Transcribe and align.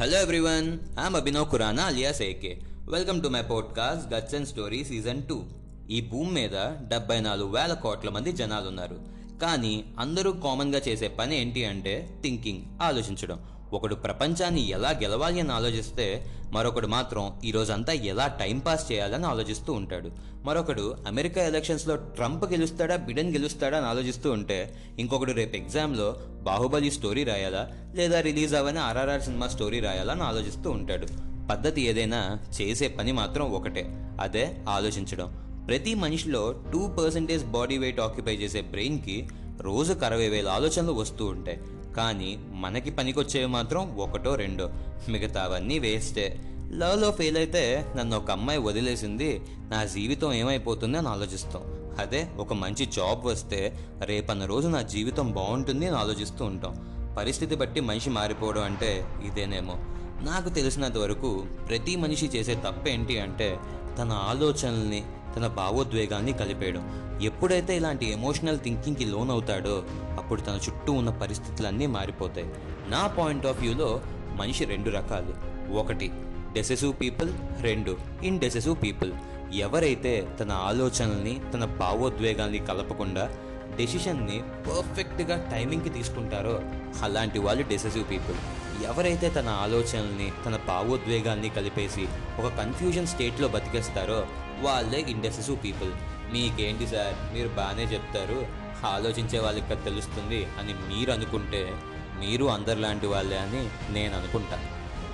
Hello 0.00 0.20
everyone 0.20 0.78
I'm 0.96 1.14
Abhinav 1.16 1.50
Khurana 1.50 1.82
alias 1.84 2.22
AK 2.22 2.62
welcome 2.88 3.22
to 3.22 3.28
my 3.28 3.42
podcast 3.42 4.14
guts 4.14 4.34
and 4.34 4.48
story 4.48 4.84
season 4.84 5.22
two 5.22 5.44
ఈ 5.90 6.08
భూమి 6.08 6.32
మీద 6.32 6.56
డెబ్బై 6.88 7.20
నాలుగు 7.20 7.48
వేల 7.48 7.74
కోట్ల 7.74 8.10
మంది 8.10 8.32
జనాలు 8.32 8.68
ఉన్నారు 8.68 8.98
కానీ 9.42 9.84
అందరూ 9.98 10.32
కామన్గా 10.32 10.80
చేసే 10.88 11.08
పని 11.08 11.40
ఏంటి 11.40 11.64
అంటే 11.64 12.10
థింకింగ్ 12.22 12.62
ఆలోచించడం. 12.82 13.38
ఒకడు 13.72 13.94
ప్రపంచాన్ని 13.94 14.68
ఎలా 14.68 14.90
గెలవాలి 14.90 15.40
అని 15.40 15.52
ఆలోచిస్తే 15.52 16.26
మరొకడు 16.52 16.86
మాత్రం 16.86 17.40
ఈరోజంతా 17.44 17.92
ఎలా 17.92 18.26
టైంపాస్ 18.26 18.92
చేయాలని 18.92 19.26
ఆలోచిస్తూ 19.26 19.72
ఉంటాడు. 19.72 20.10
మరొకడు 20.44 20.96
అమెరికా 21.06 21.42
ఎలక్షన్స్లో 21.42 21.96
ట్రంప్ 21.96 22.44
గెలుస్తాడా 22.44 22.96
బిడెన్ 22.96 23.32
గెలుస్తాడా 23.32 23.78
అని 23.78 23.86
ఆలోచిస్తూ 23.86 24.30
ఉంటే 24.30 24.74
ఇంకొకడు 24.98 25.32
రేపు 25.32 25.56
ఎగ్జామ్లో 25.56 26.16
బాహుబలి 26.42 26.90
స్టోరీ 26.90 27.24
రాయాలా 27.24 27.70
లేదా 27.94 28.20
రిలీజ్ 28.20 28.54
అవ్వని 28.54 28.78
ఆర్ఆర్ఆర్ 28.78 29.22
సినిమా 29.22 29.48
స్టోరీ 29.48 29.80
రాయాలా 29.80 30.12
అని 30.12 30.22
ఆలోచిస్తూ 30.22 30.70
ఉంటాడు. 30.70 31.06
పద్ధతి 31.50 31.80
ఏదైనా 31.82 32.38
చేసే 32.60 32.88
పని 32.88 33.12
మాత్రం 33.12 33.52
ఒకటే 33.52 33.86
అదే 34.20 34.56
ఆలోచించడం. 34.68 35.48
ప్రతి 35.68 35.94
మనిషిలో 35.94 36.54
two 36.72 36.86
percentage 36.86 37.44
body 37.44 37.78
weight 37.78 38.00
occupy 38.00 38.34
చేసే 38.34 38.60
బ్రెయిన్కి 38.60 39.28
రోజుకు 39.60 40.04
అరవై 40.04 40.28
వేల 40.28 40.48
ఆలోచనలు 40.48 40.92
వస్తూ 40.92 41.26
ఉంటాయి. 41.26 41.60
కానీ 41.98 42.38
మనకి 42.52 42.90
పనికొచ్చేవి 42.90 43.46
మాత్రం 43.46 43.96
ఒకటో 43.96 44.34
రెండో. 44.34 44.70
మిగతావన్నీ 45.08 45.78
వేస్టే. 45.78 46.26
లవ్లో 46.72 47.10
ఫెయిల్ 47.10 47.36
అయితే 47.36 47.86
నన్ను 47.96 48.16
ఒక 48.16 48.30
అమ్మాయి 48.30 48.58
వదిలేసింది 48.58 49.42
నా 49.70 49.84
జీవితం 49.84 50.32
ఏమైపోతుంది 50.32 50.98
అని 50.98 51.08
ఆలోచిస్తాం. 51.08 51.62
అదే 51.98 52.28
ఒక 52.38 52.52
మంచి 52.52 52.86
జాబ్ 52.86 53.26
వస్తే 53.26 53.78
రేపన్న 54.04 54.44
రోజు 54.44 54.68
నా 54.68 54.82
జీవితం 54.82 55.30
బాగుంటుంది 55.30 55.86
అని 55.86 55.96
ఆలోచిస్తూ 55.96 56.44
ఉంటాం. 56.44 56.74
పరిస్థితి 57.18 57.54
బట్టి 57.56 57.80
మనిషి 57.80 58.10
మారిపోవడం 58.10 58.62
అంటే 58.62 59.04
ఇదేనేమో. 59.26 59.74
నాకు 60.22 60.48
తెలిసినంత 60.48 60.96
వరకు 60.96 61.44
ప్రతి 61.68 61.96
మనిషి 61.96 62.26
చేసే 62.26 62.54
తప్పేంటి 62.54 63.20
అంటే 63.20 63.58
తన 63.98 64.12
ఆలోచనల్ని 64.12 65.02
తన 65.38 65.46
భావోద్వేగాన్ని 65.46 66.32
కలిపేయడం 66.32 66.84
ఎప్పుడైతే 67.22 67.76
ఇలాంటి 67.76 68.12
ఎమోషనల్ 68.12 68.58
థింకింగ్కి 68.58 69.04
లోన్ 69.04 69.30
అవుతాడో 69.30 69.82
అప్పుడు 70.18 70.40
తన 70.40 70.58
చుట్టూ 70.68 70.92
ఉన్న 70.92 71.10
పరిస్థితులన్నీ 71.10 71.86
మారిపోతాయి. 71.86 72.46
నా 72.88 73.06
పాయింట్ 73.06 73.46
ఆఫ్ 73.46 73.60
వ్యూలో 73.60 74.00
మనిషి 74.34 74.64
రెండు 74.64 74.90
రకాలు. 74.90 75.34
ఒకటి 75.72 76.10
డెసెసివ్ 76.52 76.94
పీపుల్ 77.00 77.32
రెండు 77.60 77.96
ఇన్డెసెసివ్ 78.22 78.76
పీపుల్ 78.82 79.12
ఎవరైతే 79.54 80.36
తన 80.40 80.52
ఆలోచనల్ని 80.52 81.40
తన 81.54 81.64
భావోద్వేగాల్ని 81.64 82.58
కలపకుండా 82.58 83.30
డెసిషన్ని 83.76 84.42
పర్ఫెక్ట్గా 84.42 85.48
టైమింగ్కి 85.52 85.90
తీసుకుంటారో 85.90 86.60
అలాంటి 87.02 87.38
వాళ్ళు 87.38 87.68
డెసిసివ్ 87.68 88.10
పీపుల్ 88.10 88.36
ఎవరైతే 88.84 89.30
తన 89.30 89.48
ఆలోచనల్ని 89.48 90.32
తన 90.46 90.56
భావోద్వేగాల్ని 90.56 91.48
కలిపేసి 91.48 92.08
ఒక 92.38 92.52
కన్ఫ్యూజన్ 92.52 93.06
స్టేట్లో 93.06 93.48
బతికేస్తారో 93.48 94.26
వాళ్ళే 94.60 95.00
ఇండెసిసివ్ 95.00 95.64
పీపుల్ 95.64 95.92
మీకేంటి 96.32 96.86
సార్? 96.86 97.34
మీరు 97.34 97.48
బాగానే 97.48 97.82
చెప్తారు. 97.82 98.46
ఆలోచించే 98.86 99.38
వాళ్ళకి 99.38 99.84
తెలుస్తుంది 99.84 100.44
అని 100.44 100.74
మీరు 100.74 101.12
అనుకుంటే 101.12 101.74
మీరు 102.20 102.44
అందరిలాంటి 102.44 103.06
వాళ్ళే 103.06 103.38
అని 103.38 103.92
నేను 103.92 104.16
అనుకుంటా. 104.16 104.58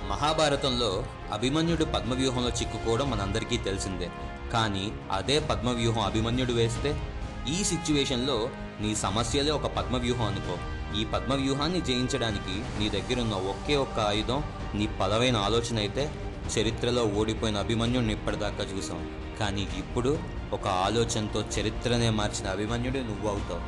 మహాభారతంలో 0.09 1.03
అభిమన్యుడు 1.33 1.85
పద్మవ్యూహంలో 1.85 2.49
చిక్కుకోవడం 2.49 3.11
మనందరికీ 3.11 3.57
తెలిసిందే. 3.57 4.09
కానీ 4.53 4.91
అదే 5.11 5.39
పద్మవ్యూహం 5.39 6.01
అభిమన్యుడు 6.01 6.53
వేస్తే 6.53 7.14
ఈ 7.49 7.63
సిచ్యువేషన్లో 7.63 8.49
నీ 8.81 8.95
సమస్యలే 8.95 9.51
ఒక 9.51 9.65
పద్మవ్యూహం 9.65 10.25
అనుకో. 10.25 10.57
ఈ 10.99 11.05
పద్మవ్యూహాన్ని 11.05 11.81
జయించడానికి 11.81 12.79
నీ 12.79 12.89
దగ్గరున్న 12.89 13.33
ఒకే 13.33 13.75
ఒక్క 13.75 13.99
ఆయుధం 13.99 14.43
నీ 14.75 14.89
పదవైన 15.01 15.37
ఆలోచన 15.37 15.77
అయితే 15.77 16.11
చరిత్రలో 16.57 17.03
ఓడిపోయిన 17.03 17.57
అభిమన్యుడిని 17.57 18.13
ఇప్పటిదాకా 18.13 18.63
చూసాం. 18.63 19.09
కానీ 19.39 19.67
ఇప్పుడు 19.77 20.17
ఒక 20.53 20.67
ఆలోచనతో 20.67 21.41
చరిత్రనే 21.41 22.09
మార్చిన 22.09 22.47
అభిమన్యుడు 22.47 22.97
నువ్వు 22.97 23.29
అవుతావు. 23.29 23.61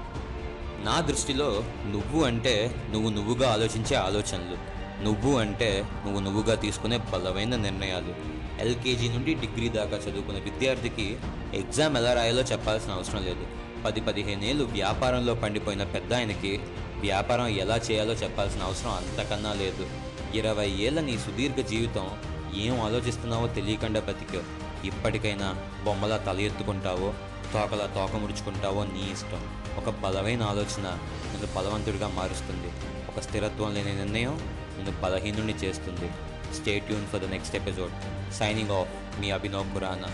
నా 0.85 1.01
దృష్టిలో 1.01 1.63
నువ్వు 1.85 2.23
అంటే 2.23 2.75
నువ్వు 2.91 3.09
నువ్వుగా 3.09 3.51
ఆలోచించే 3.51 3.95
ఆలోచనలు. 3.95 4.57
నువ్వు 5.03 5.37
అంటే 5.37 5.85
నువ్వు 6.05 6.19
నువ్వుగా 6.19 6.55
తీసుకునే 6.55 6.97
బలమైన 6.97 7.55
నిర్ణయాలు. 7.55 8.37
ఎల్కేజీ 8.61 9.09
నుండి 9.09 9.33
డిగ్రీ 9.33 9.69
దాకా 9.69 9.97
చదువుకునే 9.97 10.39
విద్యార్థికి 10.39 11.17
ఎగ్జామ్ 11.53 11.97
ఎలా 11.97 12.13
రాయాలో 12.13 12.41
చెప్పాల్సిన 12.41 12.91
అవసరం 12.91 13.25
లేదు. 13.25 13.66
పది 13.85 14.01
పదిహేను 14.01 14.43
ఏళ్ళు 14.43 14.63
వ్యాపారంలో 14.63 15.33
పండిపోయిన 15.35 15.83
పెద్ద 15.83 16.13
ఆయనకి 16.13 16.59
వ్యాపారం 16.99 17.47
ఎలా 17.47 17.77
చేయాలో 17.77 18.13
చెప్పాల్సిన 18.13 18.61
అవసరం 18.61 18.91
అంతకన్నా 18.91 19.53
లేదు. 19.53 19.88
ఇరవై 20.33 20.69
ఏళ్ళ 20.69 21.01
నీ 21.01 21.17
సుదీర్ఘ 21.17 21.67
జీవితం 21.67 22.11
ఏం 22.55 22.81
ఆలోచిస్తున్నావో 22.81 23.47
తెలియకుండా 23.47 23.99
బతికావు 23.99 24.43
ఇప్పటికైనా 24.85 25.55
బొమ్మలా 25.83 26.17
తల 26.17 26.39
ఎత్తుకుంటావో 26.39 27.13
తోకలా 27.53 27.85
తోక 27.85 28.16
ముడుచుకుంటావో 28.16 28.83
నీ 28.83 29.11
ఇష్టం. 29.11 29.41
ఒక 29.77 29.89
బలమైన 29.89 30.43
ఆలోచన 30.43 30.87
నిన్ను 31.31 31.47
బలవంతుడిగా 31.55 32.07
మారుస్తుంది. 32.07 32.71
ఒక 33.07 33.19
స్థిరత్వం 33.19 33.73
లేని 33.73 33.95
నిర్ణయం 33.95 34.35
నిన్ను 34.77 35.01
బలహీనుడిని 35.01 35.53
చేస్తుంది. 35.53 36.09
Stay 36.55 36.79
tune 36.79 37.07
for 37.07 37.21
the 37.21 37.25
next 37.25 37.55
episode 37.55 37.91
signing 38.33 38.71
off 38.71 39.21
me 39.21 39.31
Abhinav 39.31 39.73
Khurana 39.73 40.09